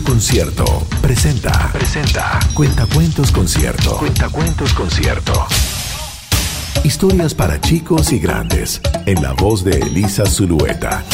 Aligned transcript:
Concierto 0.00 0.64
presenta. 1.02 1.70
Presenta. 1.72 2.38
Cuentacuentos 2.54 3.30
Concierto. 3.30 3.98
Cuentacuentos 3.98 4.72
Concierto. 4.72 5.32
Historias 6.82 7.34
para 7.34 7.60
chicos 7.60 8.10
y 8.12 8.18
grandes. 8.18 8.80
En 9.04 9.22
la 9.22 9.32
voz 9.34 9.64
de 9.64 9.78
Elisa 9.78 10.24
Zulueta. 10.24 11.04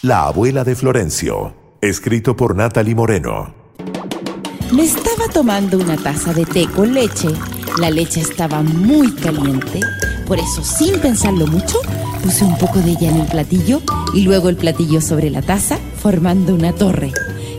La 0.00 0.24
abuela 0.24 0.64
de 0.64 0.74
Florencio. 0.76 1.54
Escrito 1.82 2.34
por 2.36 2.56
Natalie 2.56 2.94
Moreno. 2.94 3.54
Me 4.72 4.84
estaba 4.84 5.28
tomando 5.32 5.78
una 5.78 5.96
taza 5.96 6.32
de 6.32 6.46
té 6.46 6.66
con 6.68 6.94
leche. 6.94 7.28
La 7.78 7.90
leche 7.90 8.20
estaba 8.20 8.62
muy 8.62 9.12
caliente. 9.12 9.80
Por 10.26 10.38
eso, 10.38 10.64
sin 10.64 10.98
pensarlo 11.00 11.46
mucho, 11.46 11.80
puse 12.22 12.44
un 12.44 12.56
poco 12.56 12.78
de 12.80 12.92
ella 12.92 13.10
en 13.10 13.18
el 13.18 13.26
platillo 13.26 13.82
y 14.14 14.22
luego 14.22 14.48
el 14.48 14.56
platillo 14.56 15.00
sobre 15.00 15.30
la 15.30 15.42
taza, 15.42 15.78
formando 16.00 16.54
una 16.54 16.72
torre. 16.72 17.12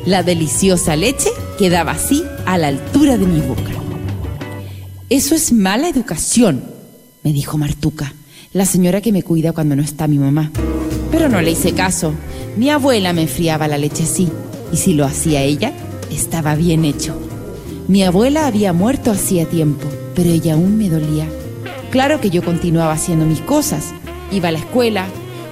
La 0.09 0.23
deliciosa 0.23 0.95
leche 0.95 1.29
quedaba 1.59 1.91
así 1.91 2.23
a 2.47 2.57
la 2.57 2.69
altura 2.69 3.19
de 3.19 3.27
mi 3.27 3.41
boca. 3.41 3.61
Eso 5.07 5.35
es 5.35 5.51
mala 5.51 5.87
educación, 5.87 6.63
me 7.21 7.31
dijo 7.31 7.59
Martuca, 7.59 8.15
la 8.51 8.65
señora 8.65 9.01
que 9.01 9.11
me 9.11 9.21
cuida 9.21 9.53
cuando 9.53 9.75
no 9.75 9.83
está 9.83 10.07
mi 10.07 10.17
mamá. 10.17 10.49
Pero 11.11 11.29
no 11.29 11.39
le 11.43 11.51
hice 11.51 11.73
caso. 11.73 12.15
Mi 12.57 12.71
abuela 12.71 13.13
me 13.13 13.21
enfriaba 13.21 13.67
la 13.67 13.77
leche 13.77 14.01
así, 14.01 14.29
y 14.73 14.77
si 14.77 14.95
lo 14.95 15.05
hacía 15.05 15.43
ella, 15.43 15.73
estaba 16.11 16.55
bien 16.55 16.85
hecho. 16.85 17.15
Mi 17.87 18.01
abuela 18.01 18.47
había 18.47 18.73
muerto 18.73 19.11
hacía 19.11 19.45
tiempo, 19.45 19.87
pero 20.15 20.31
ella 20.31 20.55
aún 20.55 20.75
me 20.75 20.89
dolía. 20.89 21.27
Claro 21.91 22.19
que 22.19 22.31
yo 22.31 22.43
continuaba 22.43 22.93
haciendo 22.93 23.27
mis 23.27 23.41
cosas. 23.41 23.93
Iba 24.31 24.49
a 24.49 24.53
la 24.53 24.57
escuela, 24.57 25.05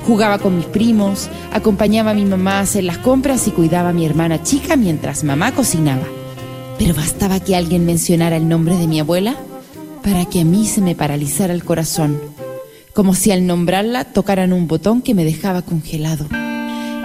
Jugaba 0.07 0.39
con 0.39 0.55
mis 0.55 0.66
primos, 0.66 1.27
acompañaba 1.52 2.11
a 2.11 2.13
mi 2.13 2.23
mamá 2.23 2.59
a 2.59 2.61
hacer 2.61 2.85
las 2.85 2.97
compras 2.97 3.45
y 3.45 3.52
cuidaba 3.52 3.89
a 3.89 3.93
mi 3.93 4.05
hermana 4.05 4.41
chica 4.41 4.77
mientras 4.77 5.25
mamá 5.25 5.52
cocinaba. 5.52 6.05
Pero 6.80 6.93
bastaba 6.93 7.41
que 7.41 7.58
alguien 7.58 7.86
mencionara 7.86 8.38
el 8.38 8.47
nombre 8.47 8.78
de 8.78 8.88
mi 8.88 9.02
abuela 9.02 9.35
para 10.02 10.23
que 10.23 10.39
a 10.39 10.45
mí 10.45 10.66
se 10.66 10.80
me 10.80 10.95
paralizara 10.95 11.53
el 11.53 11.66
corazón, 11.66 12.22
como 12.94 13.16
si 13.16 13.33
al 13.33 13.45
nombrarla 13.45 14.05
tocaran 14.05 14.53
un 14.53 14.66
botón 14.69 15.02
que 15.02 15.13
me 15.13 15.25
dejaba 15.25 15.61
congelado. 15.61 16.25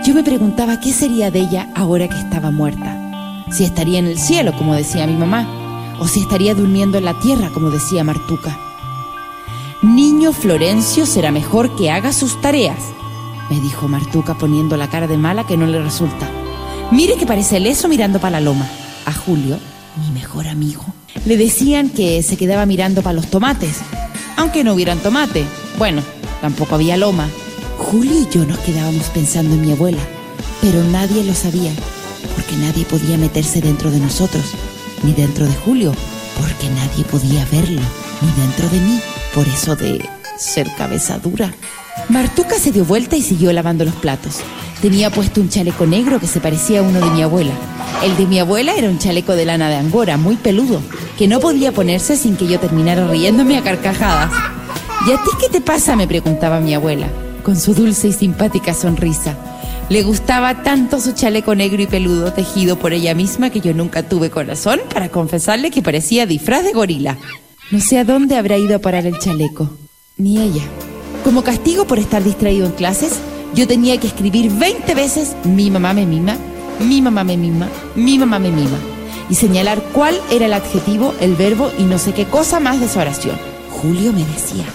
Yo 0.07 0.15
me 0.15 0.23
preguntaba 0.23 0.79
qué 0.79 0.93
sería 0.93 1.33
de 1.33 1.41
ella 1.41 1.73
ahora 1.75 2.09
que 2.09 2.19
estaba 2.19 2.53
muerta. 2.53 3.47
Si 3.51 3.65
estaría 3.65 3.99
en 3.99 4.07
el 4.07 4.19
cielo, 4.19 4.57
como 4.57 4.77
decía 4.77 5.09
mi 5.09 5.17
mamá, 5.17 5.97
o 5.99 6.07
si 6.07 6.21
estaría 6.21 6.55
durmiendo 6.55 6.99
en 6.99 7.07
la 7.07 7.19
tierra, 7.19 7.51
como 7.53 7.71
decía 7.71 8.05
Martuca. 8.05 8.72
Niño 9.83 10.33
Florencio 10.33 11.07
será 11.07 11.33
mejor 11.33 11.75
que 11.75 11.91
haga 11.91 12.13
sus 12.13 12.41
tareas, 12.41 12.79
me 13.51 13.59
dijo 13.59 13.89
Martuca 13.89 14.35
poniendo 14.39 14.77
la 14.77 14.89
cara 14.89 15.09
de 15.09 15.17
mala 15.17 15.45
que 15.45 15.57
no 15.57 15.67
le 15.67 15.83
resulta. 15.83 16.31
Mire 16.93 17.17
que 17.17 17.27
parece 17.27 17.59
leso 17.59 17.89
mirando 17.89 18.21
para 18.21 18.39
la 18.39 18.41
loma. 18.41 18.65
A 19.07 19.13
Julio, 19.13 19.59
mi 19.97 20.13
mejor 20.13 20.47
amigo, 20.47 20.85
le 21.27 21.37
decían 21.37 21.91
que 21.91 22.23
se 22.23 22.37
quedaba 22.37 22.65
mirando 22.65 23.03
para 23.03 23.15
los 23.15 23.29
tomates, 23.29 23.79
aunque 24.37 24.63
no 24.63 24.75
hubieran 24.75 25.01
tomate. 25.01 25.45
Bueno, 25.79 26.01
tampoco 26.41 26.77
había 26.77 26.97
loma. 26.97 27.29
Julio 27.77 28.21
y 28.21 28.33
yo 28.33 28.45
nos 28.45 28.61
quedábamos 28.61 29.07
pensando 29.09 29.57
en 29.57 29.63
mi 29.63 29.73
abuela, 29.73 30.03
pero 30.61 30.85
nadie 30.85 31.25
lo 31.25 31.35
sabía, 31.35 31.73
porque 32.37 32.55
nadie 32.57 32.85
podía 32.85 33.19
meterse 33.19 33.61
dentro 33.61 33.91
de 33.91 33.99
nosotros, 33.99 34.45
ni 35.03 35.13
dentro 35.13 35.45
de 35.45 35.55
Julio, 35.57 35.93
porque 36.39 36.71
nadie 36.71 37.03
podía 37.05 37.45
verlo, 37.51 37.83
ni 38.21 38.43
dentro 38.43 38.69
de 38.69 38.79
mí 38.79 39.01
por 39.35 39.47
eso 39.49 39.77
de 39.77 40.09
ser 40.39 40.69
cabeza 40.77 41.19
dura. 41.19 41.53
Martuca 42.09 42.57
se 42.57 42.73
dio 42.73 42.85
vuelta 42.85 43.17
y 43.17 43.23
siguió 43.23 43.53
lavando 43.53 43.85
los 43.85 43.95
platos. 43.95 44.41
Tenía 44.81 45.11
puesto 45.11 45.41
un 45.41 45.49
chaleco 45.49 45.87
negro 45.87 46.19
que 46.19 46.27
se 46.27 46.41
parecía 46.41 46.81
a 46.81 46.83
uno 46.83 47.01
de 47.01 47.11
mi 47.11 47.23
abuela. 47.23 47.53
El 48.03 48.17
de 48.17 48.27
mi 48.27 48.39
abuela 48.41 48.75
era 48.75 48.89
un 48.89 48.99
chaleco 48.99 49.35
de 49.35 49.45
lana 49.45 49.69
de 49.69 49.77
angora, 49.77 50.17
muy 50.17 50.37
peludo, 50.37 50.81
que 51.17 51.29
no 51.29 51.41
podía 51.41 51.73
ponerse 51.73 52.17
sin 52.17 52.37
que 52.37 52.47
yo 52.47 52.59
terminara 52.59 53.07
riéndome 53.07 53.57
a 53.57 53.63
carcajadas. 53.63 54.33
¿Y 55.07 55.13
a 55.13 55.17
ti 55.17 55.31
qué 55.41 55.49
te 55.49 55.61
pasa? 55.61 55.97
me 55.97 56.09
preguntaba 56.09 56.61
mi 56.61 56.75
abuela, 56.75 57.07
con 57.45 57.57
su 57.57 57.75
dulce 57.75 58.09
y 58.09 58.13
simpática 58.13 58.75
sonrisa. 58.75 59.37
Le 59.89 60.03
gustaba 60.03 60.63
tanto 60.63 61.01
su 61.01 61.13
chaleco 61.13 61.55
negro 61.55 61.83
y 61.83 61.87
peludo 61.87 62.33
tejido 62.33 62.77
por 62.79 62.93
ella 62.93 63.15
misma 63.15 63.51
que 63.51 63.61
yo 63.61 63.75
nunca 63.75 64.03
tuve 64.03 64.31
corazón 64.31 64.81
para 64.93 65.11
confesarle 65.11 65.71
que 65.71 65.83
parecía 65.83 66.27
disfraz 66.27 66.65
de 66.65 66.73
gorila. 66.73 67.19
No 67.73 67.81
sé 67.81 67.99
a 67.99 68.05
dónde 68.05 68.37
habrá 68.37 68.59
ido 68.59 68.77
a 68.77 68.81
parar 68.81 69.07
el 69.07 69.19
chaleco, 69.19 69.71
ni 70.19 70.43
ella. 70.43 70.61
Como 71.25 71.43
castigo 71.43 71.87
por 71.87 71.99
estar 71.99 72.23
distraído 72.23 72.67
en 72.67 72.73
clases, 72.73 73.19
yo 73.55 73.67
tenía 73.67 73.99
que 73.99 74.09
escribir 74.09 74.51
20 74.51 74.95
veces 74.95 75.35
mi 75.45 75.71
mamá 75.71 75.95
me 75.95 76.05
mima, 76.05 76.37
mi 76.81 77.01
mamá 77.01 77.25
me 77.25 77.39
mima, 77.39 77.71
mi 77.95 78.19
mamá 78.19 78.39
me 78.39 78.51
mima, 78.51 78.77
y 79.31 79.37
señalar 79.37 79.83
cuál 79.95 80.21
era 80.31 80.45
el 80.45 80.53
adjetivo, 80.53 81.15
el 81.19 81.35
verbo 81.35 81.73
y 81.79 81.85
no 81.85 81.97
sé 81.97 82.13
qué 82.13 82.27
cosa 82.27 82.61
más 82.61 82.79
de 82.79 82.89
su 82.89 82.99
oración. 82.99 83.39
Julio 83.71 84.13
me 84.13 84.27
decía, 84.27 84.67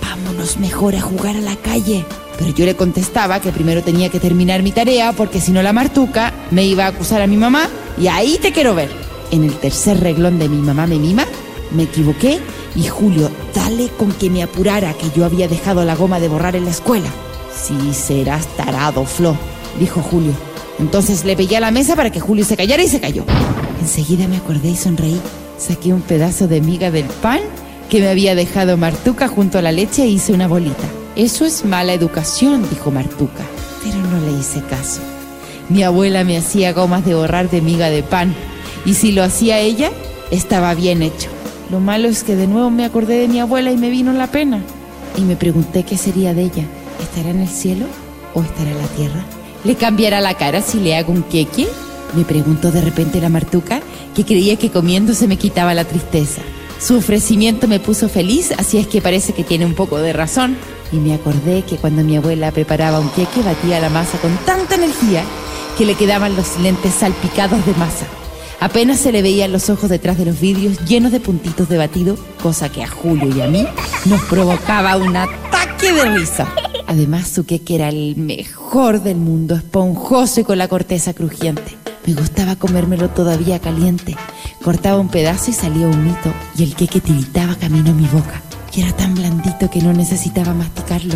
vámonos 0.00 0.58
mejor 0.58 0.94
a 0.94 1.00
jugar 1.00 1.36
a 1.36 1.40
la 1.40 1.56
calle. 1.56 2.04
Pero 2.38 2.52
yo 2.52 2.66
le 2.66 2.76
contestaba 2.76 3.40
que 3.40 3.50
primero 3.50 3.82
tenía 3.82 4.10
que 4.10 4.20
terminar 4.20 4.62
mi 4.62 4.70
tarea 4.70 5.12
porque 5.12 5.40
si 5.40 5.50
no 5.50 5.60
la 5.60 5.72
martuca 5.72 6.32
me 6.52 6.64
iba 6.64 6.84
a 6.84 6.90
acusar 6.90 7.20
a 7.20 7.26
mi 7.26 7.36
mamá 7.36 7.68
y 8.00 8.06
ahí 8.06 8.38
te 8.40 8.52
quiero 8.52 8.76
ver. 8.76 8.90
En 9.32 9.42
el 9.42 9.54
tercer 9.54 9.98
reglón 9.98 10.38
de 10.38 10.48
mi 10.48 10.58
mamá 10.58 10.86
me 10.86 11.00
mima, 11.00 11.26
me 11.72 11.84
equivoqué 11.84 12.40
y 12.74 12.86
Julio, 12.86 13.30
dale 13.54 13.88
con 13.88 14.12
que 14.12 14.30
me 14.30 14.42
apurara 14.42 14.94
que 14.94 15.10
yo 15.16 15.24
había 15.24 15.48
dejado 15.48 15.84
la 15.84 15.96
goma 15.96 16.20
de 16.20 16.28
borrar 16.28 16.56
en 16.56 16.64
la 16.64 16.70
escuela. 16.70 17.08
Sí, 17.54 17.92
serás 17.92 18.46
tarado, 18.56 19.04
Flo, 19.04 19.36
dijo 19.78 20.02
Julio. 20.02 20.32
Entonces 20.78 21.24
le 21.24 21.36
pegué 21.36 21.56
a 21.56 21.60
la 21.60 21.70
mesa 21.70 21.96
para 21.96 22.10
que 22.10 22.20
Julio 22.20 22.44
se 22.44 22.56
callara 22.56 22.82
y 22.82 22.88
se 22.88 23.00
cayó. 23.00 23.24
Enseguida 23.80 24.28
me 24.28 24.36
acordé 24.36 24.70
y 24.70 24.76
sonreí. 24.76 25.20
Saqué 25.58 25.92
un 25.92 26.02
pedazo 26.02 26.46
de 26.46 26.60
miga 26.60 26.90
del 26.90 27.06
pan 27.06 27.40
que 27.90 28.00
me 28.00 28.08
había 28.08 28.34
dejado 28.34 28.76
Martuca 28.76 29.28
junto 29.28 29.58
a 29.58 29.62
la 29.62 29.72
leche 29.72 30.04
e 30.04 30.08
hice 30.08 30.32
una 30.32 30.46
bolita. 30.46 30.84
Eso 31.16 31.44
es 31.44 31.64
mala 31.64 31.94
educación, 31.94 32.64
dijo 32.70 32.90
Martuca, 32.92 33.42
pero 33.82 33.96
no 33.96 34.24
le 34.24 34.38
hice 34.38 34.62
caso. 34.62 35.00
Mi 35.68 35.82
abuela 35.82 36.22
me 36.22 36.38
hacía 36.38 36.72
gomas 36.72 37.04
de 37.04 37.14
borrar 37.14 37.50
de 37.50 37.60
miga 37.60 37.90
de 37.90 38.02
pan, 38.02 38.34
y 38.84 38.94
si 38.94 39.10
lo 39.12 39.24
hacía 39.24 39.58
ella, 39.58 39.90
estaba 40.30 40.74
bien 40.74 41.02
hecho. 41.02 41.28
Lo 41.70 41.80
malo 41.80 42.08
es 42.08 42.24
que 42.24 42.34
de 42.34 42.46
nuevo 42.46 42.70
me 42.70 42.84
acordé 42.84 43.18
de 43.18 43.28
mi 43.28 43.40
abuela 43.40 43.70
y 43.70 43.76
me 43.76 43.90
vino 43.90 44.12
la 44.12 44.28
pena. 44.28 44.62
Y 45.16 45.22
me 45.22 45.36
pregunté 45.36 45.82
qué 45.82 45.98
sería 45.98 46.32
de 46.32 46.42
ella. 46.42 46.64
¿Estará 47.00 47.30
en 47.30 47.40
el 47.40 47.48
cielo 47.48 47.86
o 48.34 48.42
estará 48.42 48.70
en 48.70 48.78
la 48.78 48.86
tierra? 48.88 49.24
¿Le 49.64 49.74
cambiará 49.74 50.20
la 50.20 50.34
cara 50.34 50.62
si 50.62 50.80
le 50.80 50.96
hago 50.96 51.12
un 51.12 51.22
queque? 51.24 51.68
Me 52.14 52.24
preguntó 52.24 52.70
de 52.70 52.80
repente 52.80 53.20
la 53.20 53.28
martuca, 53.28 53.82
que 54.14 54.24
creía 54.24 54.56
que 54.56 54.70
comiendo 54.70 55.14
se 55.14 55.28
me 55.28 55.36
quitaba 55.36 55.74
la 55.74 55.84
tristeza. 55.84 56.40
Su 56.80 56.96
ofrecimiento 56.96 57.68
me 57.68 57.80
puso 57.80 58.08
feliz, 58.08 58.52
así 58.56 58.78
es 58.78 58.86
que 58.86 59.02
parece 59.02 59.32
que 59.32 59.44
tiene 59.44 59.66
un 59.66 59.74
poco 59.74 59.98
de 59.98 60.12
razón. 60.12 60.56
Y 60.90 60.96
me 60.96 61.12
acordé 61.12 61.62
que 61.62 61.76
cuando 61.76 62.02
mi 62.02 62.16
abuela 62.16 62.50
preparaba 62.50 63.00
un 63.00 63.10
queque 63.10 63.42
batía 63.42 63.80
la 63.80 63.90
masa 63.90 64.16
con 64.18 64.34
tanta 64.46 64.76
energía 64.76 65.22
que 65.76 65.84
le 65.84 65.96
quedaban 65.96 66.34
los 66.34 66.58
lentes 66.60 66.94
salpicados 66.94 67.64
de 67.66 67.74
masa. 67.74 68.06
Apenas 68.60 68.98
se 68.98 69.12
le 69.12 69.22
veían 69.22 69.52
los 69.52 69.70
ojos 69.70 69.88
detrás 69.88 70.18
de 70.18 70.24
los 70.24 70.40
vidrios 70.40 70.84
llenos 70.84 71.12
de 71.12 71.20
puntitos 71.20 71.68
de 71.68 71.78
batido, 71.78 72.16
cosa 72.42 72.68
que 72.70 72.82
a 72.82 72.88
Julio 72.88 73.34
y 73.34 73.40
a 73.40 73.46
mí 73.46 73.64
nos 74.04 74.20
provocaba 74.22 74.96
un 74.96 75.16
ataque 75.16 75.92
de 75.92 76.04
risa. 76.16 76.48
Además, 76.88 77.28
su 77.28 77.46
queque 77.46 77.76
era 77.76 77.88
el 77.88 78.16
mejor 78.16 79.00
del 79.02 79.16
mundo, 79.16 79.54
esponjoso 79.54 80.40
y 80.40 80.44
con 80.44 80.58
la 80.58 80.66
corteza 80.66 81.14
crujiente. 81.14 81.76
Me 82.04 82.14
gustaba 82.14 82.56
comérmelo 82.56 83.10
todavía 83.10 83.60
caliente. 83.60 84.16
Cortaba 84.64 84.98
un 84.98 85.08
pedazo 85.08 85.50
y 85.50 85.54
salía 85.54 85.86
un 85.86 86.02
mito, 86.02 86.32
y 86.56 86.64
el 86.64 86.74
queque 86.74 87.00
tiritaba 87.00 87.54
camino 87.54 87.90
a 87.90 87.94
mi 87.94 88.06
boca. 88.06 88.42
Y 88.74 88.80
era 88.80 88.92
tan 88.92 89.14
blandito 89.14 89.70
que 89.70 89.82
no 89.82 89.92
necesitaba 89.92 90.52
masticarlo, 90.52 91.14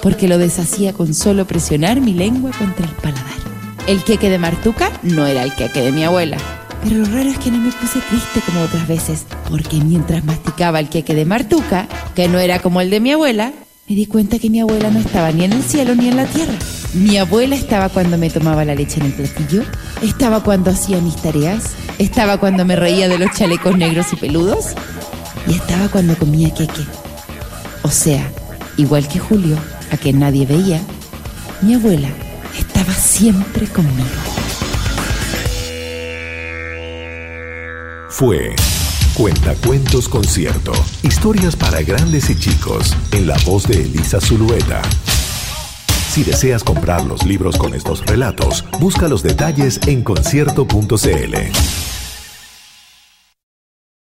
porque 0.00 0.28
lo 0.28 0.38
deshacía 0.38 0.94
con 0.94 1.12
solo 1.12 1.46
presionar 1.46 2.00
mi 2.00 2.14
lengua 2.14 2.52
contra 2.58 2.86
el 2.86 2.92
paladar. 2.92 3.40
El 3.86 4.02
queque 4.02 4.30
de 4.30 4.38
Martuca 4.38 4.90
no 5.02 5.26
era 5.26 5.42
el 5.42 5.54
queque 5.54 5.82
de 5.82 5.92
mi 5.92 6.04
abuela. 6.04 6.38
Pero 6.82 6.96
lo 6.96 7.04
raro 7.06 7.28
es 7.28 7.38
que 7.38 7.50
no 7.50 7.58
me 7.58 7.70
puse 7.72 8.00
triste 8.08 8.40
como 8.46 8.62
otras 8.62 8.88
veces, 8.88 9.26
porque 9.48 9.76
mientras 9.76 10.24
masticaba 10.24 10.80
el 10.80 10.88
queque 10.88 11.14
de 11.14 11.24
Martuca, 11.24 11.86
que 12.14 12.28
no 12.28 12.38
era 12.38 12.60
como 12.60 12.80
el 12.80 12.90
de 12.90 13.00
mi 13.00 13.12
abuela, 13.12 13.52
me 13.88 13.96
di 13.96 14.06
cuenta 14.06 14.38
que 14.38 14.48
mi 14.50 14.60
abuela 14.60 14.90
no 14.90 15.00
estaba 15.00 15.30
ni 15.32 15.44
en 15.44 15.52
el 15.52 15.62
cielo 15.62 15.94
ni 15.94 16.08
en 16.08 16.16
la 16.16 16.24
tierra. 16.24 16.54
Mi 16.94 17.18
abuela 17.18 17.54
estaba 17.54 17.88
cuando 17.88 18.16
me 18.16 18.30
tomaba 18.30 18.64
la 18.64 18.74
leche 18.74 19.00
en 19.00 19.06
el 19.06 19.12
platillo, 19.12 19.62
estaba 20.00 20.42
cuando 20.42 20.70
hacía 20.70 21.00
mis 21.00 21.16
tareas, 21.16 21.64
estaba 21.98 22.38
cuando 22.38 22.64
me 22.64 22.76
reía 22.76 23.08
de 23.08 23.18
los 23.18 23.32
chalecos 23.32 23.76
negros 23.76 24.06
y 24.12 24.16
peludos, 24.16 24.66
y 25.46 25.54
estaba 25.54 25.88
cuando 25.88 26.16
comía 26.16 26.54
queque. 26.54 26.84
O 27.82 27.90
sea, 27.90 28.30
igual 28.76 29.06
que 29.08 29.18
Julio, 29.18 29.56
a 29.92 29.96
quien 29.96 30.20
nadie 30.20 30.46
veía, 30.46 30.80
mi 31.60 31.74
abuela 31.74 32.08
estaba 32.58 32.94
siempre 32.94 33.66
conmigo. 33.66 34.29
Fue 38.20 38.54
Cuentacuentos 39.14 40.06
Concierto. 40.06 40.72
Historias 41.02 41.56
para 41.56 41.80
grandes 41.80 42.28
y 42.28 42.38
chicos. 42.38 42.94
En 43.12 43.26
la 43.26 43.34
voz 43.46 43.66
de 43.66 43.80
Elisa 43.80 44.20
Zulueta. 44.20 44.82
Si 46.10 46.22
deseas 46.22 46.62
comprar 46.62 47.02
los 47.06 47.24
libros 47.24 47.56
con 47.56 47.72
estos 47.72 48.04
relatos, 48.04 48.66
busca 48.78 49.08
los 49.08 49.22
detalles 49.22 49.80
en 49.86 50.02
concierto.cl. 50.02 51.89